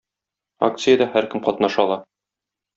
[0.69, 2.03] Акциядә һәркем катнаша ала.